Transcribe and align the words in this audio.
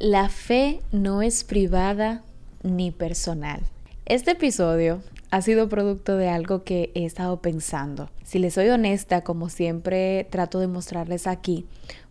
La 0.00 0.28
fe 0.28 0.80
no 0.92 1.22
es 1.22 1.42
privada 1.42 2.22
ni 2.62 2.92
personal. 2.92 3.62
Este 4.06 4.30
episodio 4.30 5.02
ha 5.32 5.42
sido 5.42 5.68
producto 5.68 6.16
de 6.16 6.28
algo 6.28 6.62
que 6.62 6.92
he 6.94 7.04
estado 7.04 7.42
pensando. 7.42 8.08
Si 8.22 8.38
les 8.38 8.54
soy 8.54 8.68
honesta, 8.68 9.24
como 9.24 9.48
siempre 9.48 10.28
trato 10.30 10.60
de 10.60 10.68
mostrarles 10.68 11.26
aquí, 11.26 11.66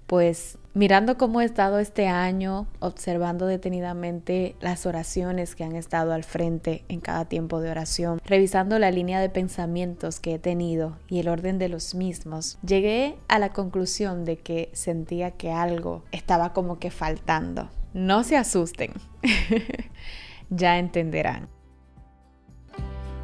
pues 0.06 0.58
mirando 0.74 1.18
cómo 1.18 1.40
he 1.40 1.46
estado 1.46 1.80
este 1.80 2.08
año, 2.08 2.68
observando 2.80 3.46
detenidamente 3.46 4.58
las 4.60 4.86
oraciones 4.86 5.56
que 5.56 5.64
han 5.64 5.78
estado 5.78 6.12
al 6.12 6.26
frente 6.26 6.84
en 6.90 7.00
cada 7.00 7.24
tiempo 7.24 7.62
de 7.62 7.72
oración, 7.72 8.20
revisando 8.26 8.80
la 8.80 8.92
línea 8.92 9.22
de 9.22 9.30
pensamientos 9.30 10.20
que 10.20 10.34
he 10.34 10.40
tenido 10.40 10.98
y 11.08 11.20
el 11.20 11.30
orden 11.30 11.58
de 11.58 11.70
los 11.70 11.96
mismos, 11.96 12.58
llegué 12.66 13.16
a 13.30 13.40
la 13.40 13.54
conclusión 13.54 14.26
de 14.26 14.36
que 14.36 14.70
sentía 14.74 15.32
que 15.32 15.54
algo 15.54 16.04
estaba 16.12 16.52
como 16.52 16.80
que 16.80 16.92
faltando. 16.92 17.70
No 17.94 18.24
se 18.24 18.36
asusten, 18.36 18.92
ya 20.50 20.78
entenderán. 20.78 21.48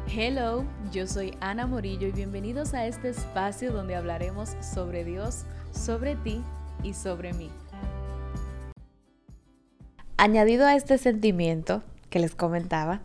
Hello, 0.06 0.64
yo 0.90 1.06
soy 1.06 1.36
Ana 1.40 1.66
Morillo 1.66 2.08
y 2.08 2.12
bienvenidos 2.12 2.72
a 2.72 2.86
este 2.86 3.10
espacio 3.10 3.72
donde 3.72 3.94
hablaremos 3.94 4.56
sobre 4.60 5.04
Dios, 5.04 5.44
sobre 5.72 6.16
ti 6.16 6.42
y 6.82 6.94
sobre 6.94 7.32
mí. 7.34 7.50
Añadido 10.16 10.66
a 10.66 10.74
este 10.74 10.96
sentimiento 10.96 11.82
les 12.18 12.34
comentaba, 12.34 13.02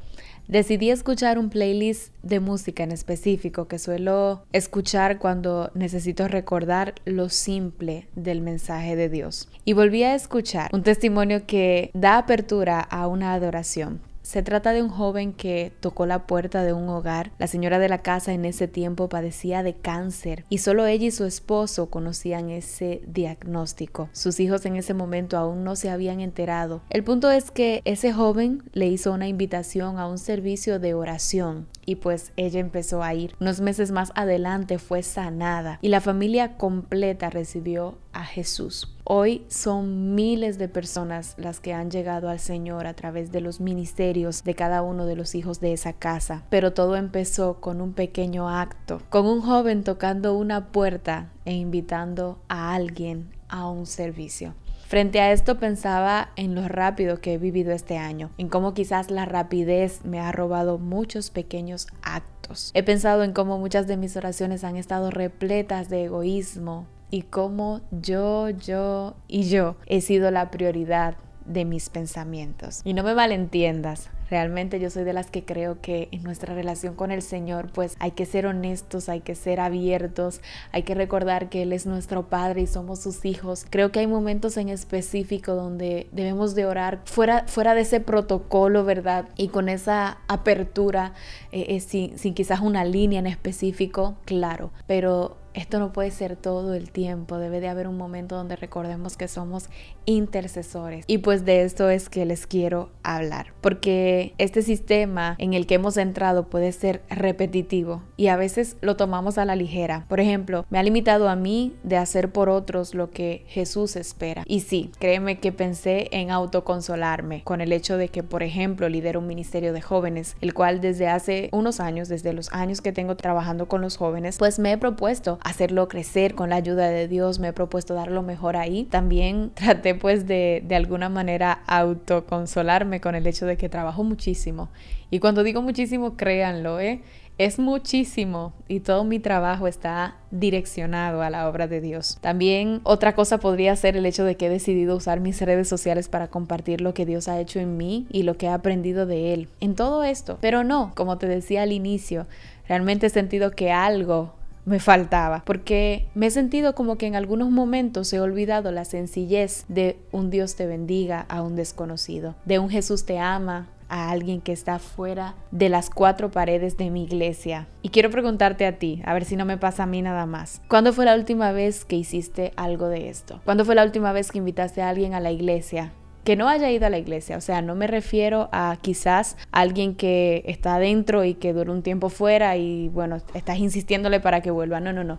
decidí 0.47 0.89
escuchar 0.89 1.37
un 1.37 1.49
playlist 1.49 2.13
de 2.23 2.39
música 2.39 2.83
en 2.83 2.91
específico 2.91 3.67
que 3.67 3.79
suelo 3.79 4.43
escuchar 4.51 5.19
cuando 5.19 5.71
necesito 5.75 6.27
recordar 6.27 6.95
lo 7.05 7.29
simple 7.29 8.07
del 8.15 8.41
mensaje 8.41 8.95
de 8.95 9.09
Dios. 9.09 9.47
Y 9.65 9.73
volví 9.73 10.03
a 10.03 10.15
escuchar 10.15 10.69
un 10.73 10.83
testimonio 10.83 11.45
que 11.45 11.91
da 11.93 12.17
apertura 12.17 12.79
a 12.79 13.07
una 13.07 13.33
adoración 13.33 14.01
se 14.29 14.43
trata 14.43 14.73
de 14.73 14.83
un 14.83 14.89
joven 14.89 15.33
que 15.33 15.73
tocó 15.79 16.05
la 16.05 16.27
puerta 16.27 16.63
de 16.63 16.71
un 16.71 16.87
hogar. 16.87 17.31
La 17.39 17.47
señora 17.47 17.79
de 17.79 17.89
la 17.89 18.03
casa 18.03 18.31
en 18.31 18.45
ese 18.45 18.67
tiempo 18.67 19.09
padecía 19.09 19.63
de 19.63 19.73
cáncer 19.73 20.45
y 20.49 20.59
solo 20.59 20.85
ella 20.85 21.07
y 21.07 21.11
su 21.11 21.25
esposo 21.25 21.89
conocían 21.89 22.51
ese 22.51 23.01
diagnóstico. 23.07 24.07
Sus 24.13 24.39
hijos 24.39 24.67
en 24.67 24.75
ese 24.75 24.93
momento 24.93 25.35
aún 25.35 25.63
no 25.63 25.75
se 25.75 25.89
habían 25.89 26.19
enterado. 26.19 26.83
El 26.91 27.03
punto 27.03 27.31
es 27.31 27.49
que 27.49 27.81
ese 27.85 28.13
joven 28.13 28.61
le 28.73 28.85
hizo 28.85 29.13
una 29.13 29.27
invitación 29.27 29.97
a 29.97 30.07
un 30.07 30.19
servicio 30.19 30.77
de 30.77 30.93
oración 30.93 31.65
y 31.87 31.95
pues 31.95 32.31
ella 32.37 32.59
empezó 32.59 33.01
a 33.01 33.15
ir. 33.15 33.33
Unos 33.39 33.61
meses 33.61 33.89
más 33.89 34.11
adelante 34.13 34.77
fue 34.77 35.01
sanada 35.01 35.79
y 35.81 35.87
la 35.87 36.01
familia 36.01 36.55
completa 36.55 37.31
recibió 37.31 37.97
a 38.13 38.25
Jesús. 38.25 38.95
Hoy 39.11 39.43
son 39.47 40.13
miles 40.13 40.59
de 40.59 40.67
personas 40.67 41.33
las 41.37 41.59
que 41.59 41.73
han 41.73 41.89
llegado 41.89 42.29
al 42.29 42.37
Señor 42.37 42.85
a 42.85 42.93
través 42.93 43.31
de 43.31 43.41
los 43.41 43.59
ministerios 43.59 44.43
de 44.43 44.53
cada 44.53 44.83
uno 44.83 45.07
de 45.07 45.15
los 45.15 45.33
hijos 45.33 45.59
de 45.59 45.73
esa 45.73 45.93
casa. 45.93 46.43
Pero 46.51 46.73
todo 46.73 46.95
empezó 46.95 47.59
con 47.59 47.81
un 47.81 47.93
pequeño 47.93 48.47
acto, 48.49 49.01
con 49.09 49.25
un 49.25 49.41
joven 49.41 49.83
tocando 49.83 50.37
una 50.37 50.67
puerta 50.67 51.31
e 51.45 51.55
invitando 51.55 52.37
a 52.49 52.75
alguien 52.75 53.31
a 53.47 53.67
un 53.67 53.87
servicio. 53.87 54.53
Frente 54.85 55.19
a 55.19 55.31
esto 55.31 55.57
pensaba 55.57 56.29
en 56.35 56.53
lo 56.53 56.67
rápido 56.67 57.19
que 57.19 57.33
he 57.33 57.37
vivido 57.39 57.71
este 57.71 57.97
año, 57.97 58.29
en 58.37 58.47
cómo 58.47 58.75
quizás 58.75 59.09
la 59.09 59.25
rapidez 59.25 60.05
me 60.05 60.19
ha 60.19 60.31
robado 60.31 60.77
muchos 60.77 61.31
pequeños 61.31 61.87
actos. 62.03 62.69
He 62.75 62.83
pensado 62.83 63.23
en 63.23 63.33
cómo 63.33 63.57
muchas 63.57 63.87
de 63.87 63.97
mis 63.97 64.15
oraciones 64.15 64.63
han 64.63 64.75
estado 64.75 65.09
repletas 65.09 65.89
de 65.89 66.03
egoísmo 66.03 66.85
y 67.11 67.23
cómo 67.23 67.81
yo, 67.91 68.49
yo 68.49 69.15
y 69.27 69.49
yo 69.49 69.75
he 69.85 70.01
sido 70.01 70.31
la 70.31 70.51
prioridad 70.51 71.15
de 71.45 71.65
mis 71.65 71.89
pensamientos. 71.89 72.81
Y 72.83 72.93
no 72.93 73.03
me 73.03 73.15
malentiendas, 73.15 74.09
Realmente 74.29 74.79
yo 74.79 74.89
soy 74.89 75.03
de 75.03 75.13
las 75.13 75.31
que 75.31 75.43
creo 75.43 75.81
que 75.81 76.09
en 76.11 76.23
nuestra 76.23 76.53
relación 76.53 76.95
con 76.95 77.11
el 77.11 77.21
Señor 77.21 77.71
pues 77.73 77.95
hay 77.99 78.11
que 78.11 78.25
ser 78.25 78.45
honestos, 78.45 79.09
hay 79.09 79.21
que 79.21 79.35
ser 79.35 79.59
abiertos, 79.59 80.41
hay 80.71 80.83
que 80.83 80.95
recordar 80.95 81.49
que 81.49 81.63
Él 81.63 81.73
es 81.73 81.85
nuestro 81.85 82.29
Padre 82.29 82.61
y 82.61 82.67
somos 82.67 82.99
sus 82.99 83.25
hijos. 83.25 83.65
Creo 83.69 83.91
que 83.91 83.99
hay 83.99 84.07
momentos 84.07 84.57
en 84.57 84.69
específico 84.69 85.55
donde 85.55 86.07
debemos 86.11 86.55
de 86.55 86.65
orar 86.65 87.01
fuera, 87.05 87.45
fuera 87.47 87.73
de 87.73 87.81
ese 87.81 87.99
protocolo, 87.99 88.83
¿verdad? 88.85 89.29
Y 89.35 89.49
con 89.49 89.69
esa 89.69 90.19
apertura, 90.27 91.13
eh, 91.51 91.65
eh, 91.69 91.79
sin, 91.79 92.17
sin 92.17 92.33
quizás 92.33 92.59
una 92.59 92.85
línea 92.85 93.19
en 93.19 93.27
específico, 93.27 94.15
claro, 94.25 94.71
pero 94.87 95.37
esto 95.53 95.79
no 95.79 95.91
puede 95.91 96.11
ser 96.11 96.35
todo 96.35 96.73
el 96.73 96.91
tiempo, 96.91 97.37
debe 97.37 97.59
de 97.59 97.67
haber 97.67 97.87
un 97.87 97.97
momento 97.97 98.35
donde 98.35 98.55
recordemos 98.55 99.17
que 99.17 99.27
somos 99.27 99.69
intercesores. 100.05 101.03
Y 101.07 101.19
pues 101.19 101.43
de 101.43 101.63
esto 101.63 101.89
es 101.89 102.09
que 102.09 102.25
les 102.25 102.47
quiero 102.47 102.91
hablar, 103.03 103.53
porque 103.61 104.18
este 104.37 104.61
sistema 104.61 105.35
en 105.37 105.53
el 105.53 105.65
que 105.65 105.75
hemos 105.75 105.97
entrado 105.97 106.47
puede 106.47 106.71
ser 106.71 107.01
repetitivo 107.09 108.03
y 108.17 108.27
a 108.27 108.37
veces 108.37 108.77
lo 108.81 108.95
tomamos 108.95 109.37
a 109.37 109.45
la 109.45 109.55
ligera. 109.55 110.05
Por 110.07 110.19
ejemplo, 110.19 110.65
me 110.69 110.79
ha 110.79 110.83
limitado 110.83 111.29
a 111.29 111.35
mí 111.35 111.73
de 111.83 111.97
hacer 111.97 112.31
por 112.31 112.49
otros 112.49 112.93
lo 112.93 113.09
que 113.11 113.45
Jesús 113.47 113.95
espera. 113.95 114.43
Y 114.45 114.61
sí, 114.61 114.91
créeme 114.99 115.39
que 115.39 115.51
pensé 115.51 116.07
en 116.11 116.31
autoconsolarme 116.31 117.43
con 117.43 117.61
el 117.61 117.71
hecho 117.71 117.97
de 117.97 118.09
que, 118.09 118.23
por 118.23 118.43
ejemplo, 118.43 118.89
lidero 118.89 119.19
un 119.19 119.27
ministerio 119.27 119.73
de 119.73 119.81
jóvenes, 119.81 120.35
el 120.41 120.53
cual 120.53 120.81
desde 120.81 121.07
hace 121.07 121.49
unos 121.51 121.79
años, 121.79 122.09
desde 122.09 122.33
los 122.33 122.51
años 122.51 122.81
que 122.81 122.91
tengo 122.91 123.15
trabajando 123.15 123.67
con 123.67 123.81
los 123.81 123.97
jóvenes, 123.97 124.37
pues 124.37 124.59
me 124.59 124.71
he 124.71 124.77
propuesto 124.77 125.39
hacerlo 125.43 125.87
crecer 125.87 126.35
con 126.35 126.49
la 126.49 126.57
ayuda 126.57 126.89
de 126.89 127.07
Dios, 127.07 127.39
me 127.39 127.49
he 127.49 127.53
propuesto 127.53 127.93
dar 127.93 128.11
lo 128.11 128.23
mejor 128.23 128.57
ahí. 128.57 128.85
También 128.85 129.51
traté 129.55 129.95
pues 129.95 130.27
de, 130.27 130.63
de 130.65 130.75
alguna 130.75 131.09
manera 131.09 131.63
autoconsolarme 131.67 133.01
con 133.01 133.15
el 133.15 133.27
hecho 133.27 133.45
de 133.45 133.57
que 133.57 133.69
trabajo 133.69 134.03
muchísimo. 134.09 134.69
Y 135.09 135.19
cuando 135.19 135.43
digo 135.43 135.61
muchísimo, 135.61 136.17
créanlo, 136.17 136.79
¿eh? 136.79 137.01
Es 137.37 137.57
muchísimo 137.57 138.51
y 138.67 138.81
todo 138.81 139.05
mi 139.05 139.19
trabajo 139.19 139.65
está 139.65 140.17
direccionado 140.29 141.21
a 141.21 141.29
la 141.29 141.47
obra 141.47 141.67
de 141.67 141.79
Dios. 141.79 142.17
También 142.19 142.81
otra 142.83 143.15
cosa 143.15 143.37
podría 143.37 143.73
ser 143.77 143.95
el 143.95 144.05
hecho 144.05 144.25
de 144.25 144.35
que 144.35 144.47
he 144.47 144.49
decidido 144.49 144.97
usar 144.97 145.21
mis 145.21 145.41
redes 145.41 145.69
sociales 145.69 146.09
para 146.09 146.27
compartir 146.27 146.81
lo 146.81 146.93
que 146.93 147.05
Dios 147.05 147.29
ha 147.29 147.39
hecho 147.39 147.61
en 147.61 147.77
mí 147.77 148.07
y 148.11 148.23
lo 148.23 148.35
que 148.35 148.47
he 148.47 148.49
aprendido 148.49 149.05
de 149.05 149.33
Él. 149.33 149.47
En 149.61 149.75
todo 149.75 150.03
esto. 150.03 150.37
Pero 150.41 150.65
no, 150.65 150.91
como 150.95 151.17
te 151.17 151.27
decía 151.27 151.61
al 151.61 151.71
inicio, 151.71 152.27
realmente 152.67 153.07
he 153.07 153.09
sentido 153.09 153.51
que 153.51 153.71
algo 153.71 154.33
me 154.65 154.79
faltaba, 154.79 155.43
porque 155.45 156.09
me 156.15 156.27
he 156.27 156.31
sentido 156.31 156.75
como 156.75 156.97
que 156.97 157.07
en 157.07 157.15
algunos 157.15 157.49
momentos 157.49 158.11
he 158.11 158.19
olvidado 158.19 158.71
la 158.73 158.83
sencillez 158.83 159.63
de 159.69 159.97
un 160.11 160.29
Dios 160.29 160.55
te 160.55 160.67
bendiga 160.67 161.21
a 161.29 161.41
un 161.41 161.55
desconocido, 161.55 162.35
de 162.45 162.59
un 162.59 162.69
Jesús 162.69 163.05
te 163.05 163.17
ama 163.17 163.69
a 163.89 164.09
alguien 164.11 164.41
que 164.41 164.51
está 164.51 164.79
fuera 164.79 165.35
de 165.51 165.69
las 165.69 165.89
cuatro 165.89 166.31
paredes 166.31 166.77
de 166.77 166.89
mi 166.89 167.03
iglesia. 167.03 167.67
Y 167.81 167.89
quiero 167.89 168.09
preguntarte 168.09 168.65
a 168.65 168.77
ti, 168.77 169.01
a 169.05 169.13
ver 169.13 169.25
si 169.25 169.35
no 169.35 169.45
me 169.45 169.57
pasa 169.57 169.83
a 169.83 169.87
mí 169.87 170.01
nada 170.01 170.25
más. 170.25 170.61
¿Cuándo 170.67 170.93
fue 170.93 171.05
la 171.05 171.15
última 171.15 171.51
vez 171.51 171.85
que 171.85 171.95
hiciste 171.95 172.53
algo 172.55 172.87
de 172.87 173.09
esto? 173.09 173.41
¿Cuándo 173.45 173.65
fue 173.65 173.75
la 173.75 173.83
última 173.83 174.11
vez 174.11 174.31
que 174.31 174.37
invitaste 174.37 174.81
a 174.81 174.89
alguien 174.89 175.13
a 175.13 175.19
la 175.19 175.31
iglesia 175.31 175.91
que 176.23 176.35
no 176.35 176.47
haya 176.47 176.69
ido 176.69 176.85
a 176.85 176.91
la 176.91 176.99
iglesia. 176.99 177.37
O 177.37 177.41
sea, 177.41 177.63
no 177.63 177.73
me 177.73 177.87
refiero 177.87 178.49
a 178.51 178.77
quizás 178.81 179.35
alguien 179.51 179.95
que 179.95 180.43
está 180.45 180.75
adentro 180.75 181.23
y 181.23 181.33
que 181.33 181.53
dura 181.53 181.71
un 181.71 181.81
tiempo 181.81 182.09
fuera 182.09 182.55
y 182.55 182.89
bueno, 182.89 183.17
estás 183.33 183.57
insistiéndole 183.57 184.19
para 184.19 184.41
que 184.41 184.51
vuelva. 184.51 184.79
No, 184.79 184.93
no, 184.93 185.03
no 185.03 185.17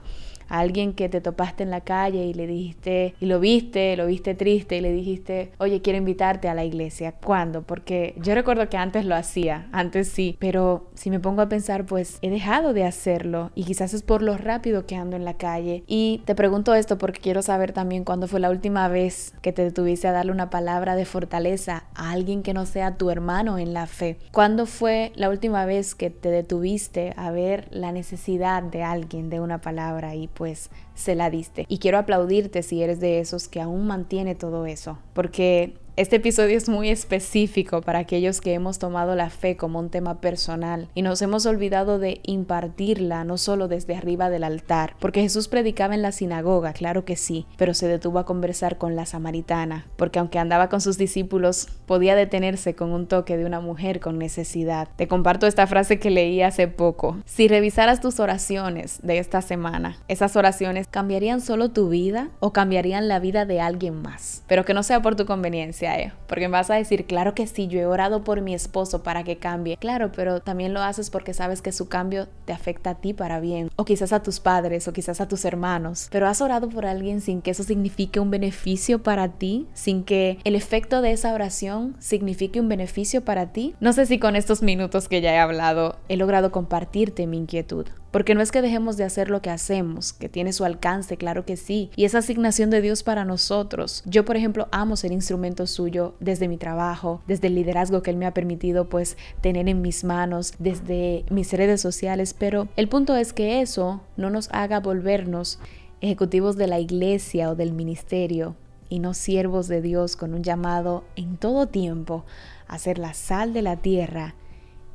alguien 0.50 0.92
que 0.92 1.08
te 1.08 1.20
topaste 1.20 1.62
en 1.62 1.70
la 1.70 1.80
calle 1.80 2.26
y 2.26 2.34
le 2.34 2.46
dijiste, 2.46 3.14
y 3.18 3.26
lo 3.26 3.40
viste, 3.40 3.96
lo 3.96 4.06
viste 4.06 4.34
triste 4.34 4.76
y 4.76 4.80
le 4.80 4.92
dijiste, 4.92 5.52
oye, 5.58 5.80
quiero 5.80 5.98
invitarte 5.98 6.48
a 6.48 6.54
la 6.54 6.64
iglesia. 6.64 7.12
¿Cuándo? 7.12 7.62
Porque 7.62 8.14
yo 8.18 8.34
recuerdo 8.34 8.68
que 8.68 8.76
antes 8.76 9.04
lo 9.04 9.14
hacía, 9.14 9.68
antes 9.72 10.08
sí, 10.08 10.36
pero 10.38 10.90
si 10.94 11.10
me 11.10 11.20
pongo 11.20 11.42
a 11.42 11.48
pensar, 11.48 11.86
pues 11.86 12.18
he 12.20 12.30
dejado 12.30 12.74
de 12.74 12.84
hacerlo 12.84 13.50
y 13.54 13.64
quizás 13.64 13.94
es 13.94 14.02
por 14.02 14.22
lo 14.22 14.36
rápido 14.36 14.86
que 14.86 14.96
ando 14.96 15.16
en 15.16 15.24
la 15.24 15.34
calle. 15.34 15.84
Y 15.86 16.22
te 16.24 16.34
pregunto 16.34 16.74
esto 16.74 16.98
porque 16.98 17.20
quiero 17.20 17.42
saber 17.42 17.72
también 17.72 18.04
cuándo 18.04 18.28
fue 18.28 18.40
la 18.40 18.50
última 18.50 18.88
vez 18.88 19.32
que 19.42 19.52
te 19.52 19.62
detuviste 19.62 20.08
a 20.08 20.12
darle 20.12 20.32
una 20.32 20.50
palabra 20.50 20.96
de 20.96 21.04
fortaleza 21.04 21.84
a 21.94 22.10
alguien 22.10 22.42
que 22.42 22.54
no 22.54 22.66
sea 22.66 22.96
tu 22.96 23.10
hermano 23.10 23.58
en 23.58 23.72
la 23.72 23.86
fe. 23.86 24.18
¿Cuándo 24.32 24.66
fue 24.66 25.12
la 25.14 25.28
última 25.28 25.64
vez 25.64 25.94
que 25.94 26.10
te 26.10 26.30
detuviste 26.30 27.14
a 27.16 27.30
ver 27.30 27.68
la 27.70 27.92
necesidad 27.92 28.62
de 28.62 28.82
alguien 28.82 29.30
de 29.30 29.40
una 29.40 29.60
palabra 29.60 30.14
y 30.14 30.28
pues 30.40 30.70
se 30.94 31.14
la 31.14 31.28
diste. 31.28 31.66
Y 31.68 31.80
quiero 31.80 31.98
aplaudirte 31.98 32.62
si 32.62 32.82
eres 32.82 32.98
de 32.98 33.20
esos 33.20 33.46
que 33.46 33.60
aún 33.60 33.86
mantiene 33.86 34.34
todo 34.34 34.64
eso, 34.64 34.98
porque 35.12 35.74
este 36.00 36.16
episodio 36.16 36.56
es 36.56 36.70
muy 36.70 36.88
específico 36.88 37.82
para 37.82 37.98
aquellos 37.98 38.40
que 38.40 38.54
hemos 38.54 38.78
tomado 38.78 39.14
la 39.14 39.28
fe 39.28 39.58
como 39.58 39.78
un 39.78 39.90
tema 39.90 40.22
personal 40.22 40.88
y 40.94 41.02
nos 41.02 41.20
hemos 41.20 41.44
olvidado 41.44 41.98
de 41.98 42.20
impartirla 42.22 43.22
no 43.24 43.36
solo 43.36 43.68
desde 43.68 43.94
arriba 43.94 44.30
del 44.30 44.44
altar, 44.44 44.96
porque 44.98 45.20
Jesús 45.20 45.48
predicaba 45.48 45.94
en 45.94 46.00
la 46.00 46.10
sinagoga, 46.10 46.72
claro 46.72 47.04
que 47.04 47.16
sí, 47.16 47.44
pero 47.58 47.74
se 47.74 47.86
detuvo 47.86 48.18
a 48.18 48.24
conversar 48.24 48.78
con 48.78 48.96
la 48.96 49.04
samaritana, 49.04 49.84
porque 49.96 50.18
aunque 50.18 50.38
andaba 50.38 50.70
con 50.70 50.80
sus 50.80 50.96
discípulos, 50.96 51.68
podía 51.84 52.16
detenerse 52.16 52.74
con 52.74 52.92
un 52.92 53.06
toque 53.06 53.36
de 53.36 53.44
una 53.44 53.60
mujer 53.60 54.00
con 54.00 54.16
necesidad. 54.16 54.88
Te 54.96 55.06
comparto 55.06 55.46
esta 55.46 55.66
frase 55.66 55.98
que 55.98 56.08
leí 56.08 56.40
hace 56.40 56.66
poco. 56.66 57.18
Si 57.26 57.46
revisaras 57.46 58.00
tus 58.00 58.20
oraciones 58.20 59.00
de 59.02 59.18
esta 59.18 59.42
semana, 59.42 59.98
esas 60.08 60.34
oraciones 60.34 60.86
cambiarían 60.86 61.42
solo 61.42 61.72
tu 61.72 61.90
vida 61.90 62.30
o 62.40 62.54
cambiarían 62.54 63.06
la 63.06 63.18
vida 63.18 63.44
de 63.44 63.60
alguien 63.60 64.00
más, 64.00 64.44
pero 64.46 64.64
que 64.64 64.72
no 64.72 64.82
sea 64.82 65.02
por 65.02 65.14
tu 65.14 65.26
conveniencia 65.26 65.89
porque 66.26 66.48
me 66.48 66.52
vas 66.52 66.70
a 66.70 66.74
decir, 66.74 67.06
claro 67.06 67.34
que 67.34 67.46
sí, 67.46 67.66
yo 67.66 67.80
he 67.80 67.86
orado 67.86 68.22
por 68.22 68.40
mi 68.40 68.54
esposo 68.54 69.02
para 69.02 69.24
que 69.24 69.38
cambie. 69.38 69.76
Claro, 69.76 70.12
pero 70.12 70.40
también 70.40 70.74
lo 70.74 70.80
haces 70.82 71.10
porque 71.10 71.34
sabes 71.34 71.62
que 71.62 71.72
su 71.72 71.88
cambio 71.88 72.28
te 72.44 72.52
afecta 72.52 72.90
a 72.90 72.94
ti 72.94 73.14
para 73.14 73.40
bien, 73.40 73.70
o 73.76 73.84
quizás 73.84 74.12
a 74.12 74.22
tus 74.22 74.40
padres, 74.40 74.86
o 74.88 74.92
quizás 74.92 75.20
a 75.20 75.28
tus 75.28 75.44
hermanos. 75.44 76.08
Pero 76.10 76.28
has 76.28 76.40
orado 76.40 76.68
por 76.68 76.86
alguien 76.86 77.20
sin 77.20 77.42
que 77.42 77.50
eso 77.50 77.64
signifique 77.64 78.20
un 78.20 78.30
beneficio 78.30 79.02
para 79.02 79.28
ti, 79.28 79.66
sin 79.74 80.04
que 80.04 80.38
el 80.44 80.54
efecto 80.54 81.02
de 81.02 81.12
esa 81.12 81.34
oración 81.34 81.96
signifique 81.98 82.60
un 82.60 82.68
beneficio 82.68 83.24
para 83.24 83.52
ti. 83.52 83.74
No 83.80 83.92
sé 83.92 84.06
si 84.06 84.18
con 84.18 84.36
estos 84.36 84.62
minutos 84.62 85.08
que 85.08 85.20
ya 85.20 85.34
he 85.34 85.38
hablado 85.38 85.96
he 86.08 86.16
logrado 86.16 86.52
compartirte 86.52 87.26
mi 87.26 87.38
inquietud. 87.38 87.86
Porque 88.10 88.34
no 88.34 88.40
es 88.40 88.50
que 88.50 88.62
dejemos 88.62 88.96
de 88.96 89.04
hacer 89.04 89.30
lo 89.30 89.40
que 89.40 89.50
hacemos, 89.50 90.12
que 90.12 90.28
tiene 90.28 90.52
su 90.52 90.64
alcance, 90.64 91.16
claro 91.16 91.44
que 91.44 91.56
sí, 91.56 91.90
y 91.94 92.04
esa 92.04 92.18
asignación 92.18 92.68
de 92.70 92.80
Dios 92.80 93.04
para 93.04 93.24
nosotros. 93.24 94.02
Yo, 94.04 94.24
por 94.24 94.36
ejemplo, 94.36 94.66
amo 94.72 94.96
ser 94.96 95.12
instrumento 95.12 95.66
suyo 95.66 96.14
desde 96.18 96.48
mi 96.48 96.56
trabajo, 96.56 97.22
desde 97.28 97.46
el 97.46 97.54
liderazgo 97.54 98.02
que 98.02 98.10
Él 98.10 98.16
me 98.16 98.26
ha 98.26 98.34
permitido 98.34 98.88
pues 98.88 99.16
tener 99.40 99.68
en 99.68 99.80
mis 99.80 100.02
manos, 100.02 100.54
desde 100.58 101.24
mis 101.30 101.52
redes 101.52 101.80
sociales, 101.80 102.34
pero 102.34 102.68
el 102.76 102.88
punto 102.88 103.16
es 103.16 103.32
que 103.32 103.60
eso 103.60 104.02
no 104.16 104.28
nos 104.30 104.48
haga 104.52 104.80
volvernos 104.80 105.60
ejecutivos 106.00 106.56
de 106.56 106.66
la 106.66 106.80
iglesia 106.80 107.50
o 107.50 107.54
del 107.54 107.72
ministerio 107.72 108.56
y 108.88 108.98
no 108.98 109.14
siervos 109.14 109.68
de 109.68 109.82
Dios 109.82 110.16
con 110.16 110.34
un 110.34 110.42
llamado 110.42 111.04
en 111.14 111.36
todo 111.36 111.68
tiempo 111.68 112.24
a 112.66 112.78
ser 112.78 112.98
la 112.98 113.14
sal 113.14 113.52
de 113.52 113.62
la 113.62 113.76
tierra 113.76 114.34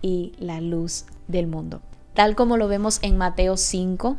y 0.02 0.34
la 0.38 0.60
luz 0.60 1.06
del 1.28 1.48
mundo 1.48 1.82
tal 2.16 2.36
como 2.36 2.58
lo 2.58 2.68
vemos 2.68 3.00
en 3.04 3.18
Mateo 3.18 3.58
5, 3.58 4.18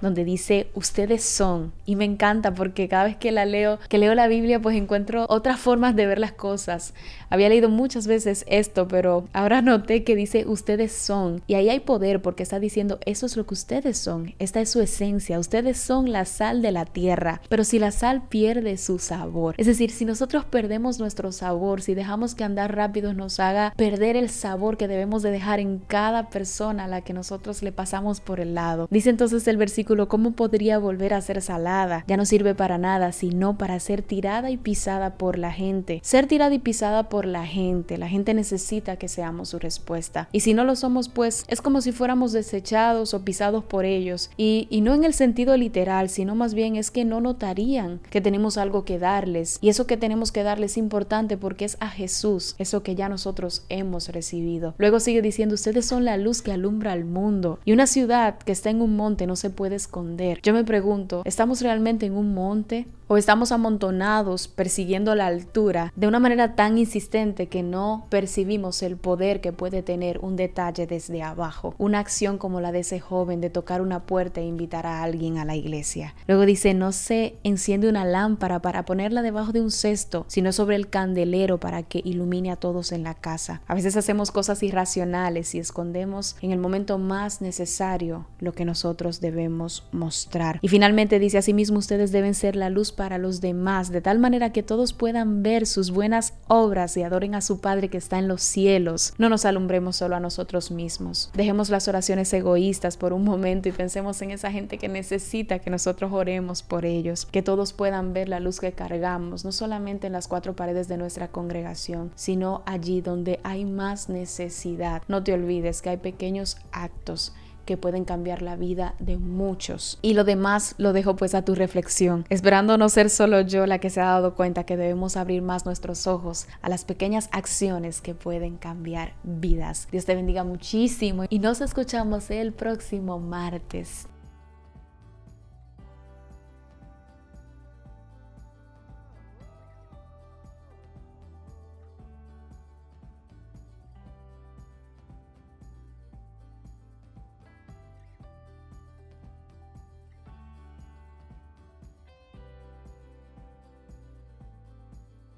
donde 0.00 0.24
dice 0.24 0.68
ustedes 0.74 1.22
son 1.22 1.72
y 1.84 1.96
me 1.96 2.04
encanta 2.04 2.54
porque 2.54 2.88
cada 2.88 3.04
vez 3.04 3.16
que 3.16 3.32
la 3.32 3.46
leo 3.46 3.78
que 3.88 3.98
leo 3.98 4.14
la 4.14 4.28
Biblia 4.28 4.60
pues 4.60 4.76
encuentro 4.76 5.26
otras 5.28 5.58
formas 5.58 5.96
de 5.96 6.06
ver 6.06 6.18
las 6.18 6.32
cosas. 6.32 6.94
Había 7.30 7.48
leído 7.48 7.68
muchas 7.68 8.06
veces 8.06 8.44
esto 8.48 8.88
pero 8.88 9.24
ahora 9.32 9.62
noté 9.62 10.04
que 10.04 10.16
dice 10.16 10.46
ustedes 10.46 10.92
son 10.92 11.42
y 11.46 11.54
ahí 11.54 11.68
hay 11.68 11.80
poder 11.80 12.22
porque 12.22 12.42
está 12.42 12.60
diciendo 12.60 12.98
eso 13.06 13.26
es 13.26 13.36
lo 13.36 13.46
que 13.46 13.54
ustedes 13.54 13.98
son. 13.98 14.34
Esta 14.38 14.60
es 14.60 14.70
su 14.70 14.80
esencia. 14.80 15.38
Ustedes 15.38 15.78
son 15.78 16.12
la 16.12 16.24
sal 16.24 16.62
de 16.62 16.72
la 16.72 16.84
tierra 16.84 17.40
pero 17.48 17.64
si 17.64 17.78
la 17.78 17.90
sal 17.90 18.22
pierde 18.28 18.76
su 18.76 18.98
sabor 18.98 19.54
es 19.58 19.66
decir 19.66 19.90
si 19.90 20.04
nosotros 20.04 20.44
perdemos 20.44 20.98
nuestro 20.98 21.32
sabor 21.32 21.82
si 21.82 21.94
dejamos 21.94 22.34
que 22.34 22.44
andar 22.44 22.74
rápido 22.74 23.14
nos 23.14 23.40
haga 23.40 23.72
perder 23.76 24.16
el 24.16 24.30
sabor 24.30 24.76
que 24.76 24.88
debemos 24.88 25.22
de 25.22 25.30
dejar 25.30 25.60
en 25.60 25.78
cada 25.78 26.28
persona 26.30 26.84
a 26.84 26.88
la 26.88 27.02
que 27.02 27.12
nosotros 27.12 27.62
le 27.62 27.72
pasamos 27.72 28.20
por 28.20 28.40
el 28.40 28.54
lado. 28.54 28.88
Dice 28.90 29.10
entonces 29.10 29.46
el 29.48 29.56
versículo 29.56 29.87
¿cómo 30.08 30.32
podría 30.32 30.78
volver 30.78 31.14
a 31.14 31.20
ser 31.20 31.40
salada? 31.40 32.04
Ya 32.06 32.16
no 32.16 32.26
sirve 32.26 32.54
para 32.54 32.78
nada, 32.78 33.12
sino 33.12 33.56
para 33.56 33.80
ser 33.80 34.02
tirada 34.02 34.50
y 34.50 34.56
pisada 34.56 35.14
por 35.14 35.38
la 35.38 35.52
gente. 35.52 36.00
Ser 36.02 36.26
tirada 36.26 36.54
y 36.54 36.58
pisada 36.58 37.08
por 37.08 37.24
la 37.24 37.46
gente. 37.46 37.96
La 37.96 38.08
gente 38.08 38.34
necesita 38.34 38.96
que 38.96 39.08
seamos 39.08 39.48
su 39.48 39.58
respuesta. 39.58 40.28
Y 40.32 40.40
si 40.40 40.54
no 40.54 40.64
lo 40.64 40.76
somos, 40.76 41.08
pues 41.08 41.44
es 41.48 41.62
como 41.62 41.80
si 41.80 41.92
fuéramos 41.92 42.32
desechados 42.32 43.14
o 43.14 43.24
pisados 43.24 43.64
por 43.64 43.84
ellos. 43.84 44.30
Y, 44.36 44.66
y 44.70 44.82
no 44.82 44.94
en 44.94 45.04
el 45.04 45.14
sentido 45.14 45.56
literal, 45.56 46.08
sino 46.08 46.34
más 46.34 46.54
bien 46.54 46.76
es 46.76 46.90
que 46.90 47.04
no 47.04 47.20
notarían 47.20 48.00
que 48.10 48.20
tenemos 48.20 48.58
algo 48.58 48.84
que 48.84 48.98
darles. 48.98 49.58
Y 49.60 49.70
eso 49.70 49.86
que 49.86 49.96
tenemos 49.96 50.32
que 50.32 50.42
darles 50.42 50.72
es 50.72 50.76
importante 50.76 51.36
porque 51.36 51.64
es 51.64 51.76
a 51.80 51.88
Jesús, 51.88 52.54
eso 52.58 52.82
que 52.82 52.94
ya 52.94 53.08
nosotros 53.08 53.64
hemos 53.68 54.08
recibido. 54.08 54.74
Luego 54.76 55.00
sigue 55.00 55.22
diciendo, 55.22 55.54
ustedes 55.54 55.86
son 55.86 56.04
la 56.04 56.16
luz 56.16 56.42
que 56.42 56.52
alumbra 56.52 56.92
al 56.92 57.04
mundo. 57.04 57.58
Y 57.64 57.72
una 57.72 57.86
ciudad 57.86 58.38
que 58.38 58.52
está 58.52 58.70
en 58.70 58.82
un 58.82 58.96
monte 58.96 59.26
no 59.26 59.36
se 59.36 59.50
puede 59.50 59.77
esconder. 59.78 60.40
Yo 60.42 60.52
me 60.52 60.64
pregunto, 60.64 61.22
¿estamos 61.24 61.62
realmente 61.62 62.04
en 62.04 62.14
un 62.14 62.34
monte 62.34 62.86
o 63.08 63.16
estamos 63.16 63.52
amontonados 63.52 64.48
persiguiendo 64.48 65.14
la 65.14 65.26
altura 65.26 65.92
de 65.96 66.06
una 66.06 66.20
manera 66.20 66.54
tan 66.54 66.78
insistente 66.78 67.48
que 67.48 67.62
no 67.62 68.06
percibimos 68.10 68.82
el 68.82 68.96
poder 68.96 69.40
que 69.40 69.52
puede 69.52 69.82
tener 69.82 70.18
un 70.20 70.36
detalle 70.36 70.86
desde 70.86 71.22
abajo? 71.22 71.74
Una 71.78 71.98
acción 71.98 72.38
como 72.38 72.60
la 72.60 72.70
de 72.70 72.80
ese 72.80 73.00
joven 73.00 73.40
de 73.40 73.50
tocar 73.50 73.80
una 73.80 74.04
puerta 74.04 74.40
e 74.40 74.44
invitar 74.44 74.86
a 74.86 75.02
alguien 75.02 75.38
a 75.38 75.44
la 75.44 75.56
iglesia. 75.56 76.14
Luego 76.26 76.44
dice, 76.44 76.74
no 76.74 76.92
se 76.92 77.36
enciende 77.44 77.88
una 77.88 78.04
lámpara 78.04 78.60
para 78.60 78.84
ponerla 78.84 79.22
debajo 79.22 79.52
de 79.52 79.62
un 79.62 79.70
cesto, 79.70 80.26
sino 80.28 80.52
sobre 80.52 80.76
el 80.76 80.88
candelero 80.88 81.58
para 81.58 81.82
que 81.82 82.02
ilumine 82.04 82.50
a 82.50 82.56
todos 82.56 82.92
en 82.92 83.02
la 83.02 83.14
casa. 83.14 83.62
A 83.66 83.74
veces 83.74 83.96
hacemos 83.96 84.30
cosas 84.30 84.62
irracionales 84.62 85.54
y 85.54 85.58
escondemos 85.58 86.36
en 86.42 86.52
el 86.52 86.58
momento 86.58 86.98
más 86.98 87.40
necesario 87.40 88.26
lo 88.38 88.52
que 88.52 88.66
nosotros 88.66 89.20
debemos 89.20 89.88
mostrar. 89.92 90.58
Y 90.60 90.68
finalmente 90.68 91.18
dice, 91.18 91.38
asimismo 91.38 91.78
ustedes 91.78 92.12
deben 92.12 92.34
ser 92.34 92.54
la 92.54 92.68
luz 92.68 92.92
para 92.98 93.16
los 93.16 93.40
demás, 93.40 93.92
de 93.92 94.00
tal 94.00 94.18
manera 94.18 94.50
que 94.50 94.64
todos 94.64 94.92
puedan 94.92 95.44
ver 95.44 95.68
sus 95.68 95.92
buenas 95.92 96.34
obras 96.48 96.96
y 96.96 97.04
adoren 97.04 97.36
a 97.36 97.40
su 97.40 97.60
Padre 97.60 97.88
que 97.88 97.96
está 97.96 98.18
en 98.18 98.26
los 98.26 98.42
cielos. 98.42 99.14
No 99.18 99.28
nos 99.28 99.44
alumbremos 99.44 99.94
solo 99.94 100.16
a 100.16 100.20
nosotros 100.20 100.72
mismos. 100.72 101.30
Dejemos 101.32 101.70
las 101.70 101.86
oraciones 101.86 102.32
egoístas 102.32 102.96
por 102.96 103.12
un 103.12 103.22
momento 103.22 103.68
y 103.68 103.72
pensemos 103.72 104.20
en 104.20 104.32
esa 104.32 104.50
gente 104.50 104.78
que 104.78 104.88
necesita 104.88 105.60
que 105.60 105.70
nosotros 105.70 106.10
oremos 106.12 106.64
por 106.64 106.84
ellos, 106.84 107.24
que 107.24 107.40
todos 107.40 107.72
puedan 107.72 108.12
ver 108.12 108.28
la 108.28 108.40
luz 108.40 108.58
que 108.58 108.72
cargamos, 108.72 109.44
no 109.44 109.52
solamente 109.52 110.08
en 110.08 110.14
las 110.14 110.26
cuatro 110.26 110.56
paredes 110.56 110.88
de 110.88 110.96
nuestra 110.96 111.28
congregación, 111.28 112.10
sino 112.16 112.64
allí 112.66 113.00
donde 113.00 113.38
hay 113.44 113.64
más 113.64 114.08
necesidad. 114.08 115.02
No 115.06 115.22
te 115.22 115.34
olvides 115.34 115.82
que 115.82 115.90
hay 115.90 115.98
pequeños 115.98 116.56
actos 116.72 117.32
que 117.68 117.76
pueden 117.76 118.06
cambiar 118.06 118.40
la 118.40 118.56
vida 118.56 118.94
de 118.98 119.18
muchos. 119.18 119.98
Y 120.00 120.14
lo 120.14 120.24
demás 120.24 120.74
lo 120.78 120.94
dejo 120.94 121.16
pues 121.16 121.34
a 121.34 121.42
tu 121.42 121.54
reflexión, 121.54 122.24
esperando 122.30 122.78
no 122.78 122.88
ser 122.88 123.10
solo 123.10 123.42
yo 123.42 123.66
la 123.66 123.78
que 123.78 123.90
se 123.90 124.00
ha 124.00 124.06
dado 124.06 124.34
cuenta 124.34 124.64
que 124.64 124.78
debemos 124.78 125.18
abrir 125.18 125.42
más 125.42 125.66
nuestros 125.66 126.06
ojos 126.06 126.46
a 126.62 126.70
las 126.70 126.86
pequeñas 126.86 127.28
acciones 127.30 128.00
que 128.00 128.14
pueden 128.14 128.56
cambiar 128.56 129.12
vidas. 129.22 129.86
Dios 129.92 130.06
te 130.06 130.14
bendiga 130.14 130.44
muchísimo 130.44 131.24
y 131.28 131.40
nos 131.40 131.60
escuchamos 131.60 132.30
el 132.30 132.54
próximo 132.54 133.18
martes. 133.18 134.08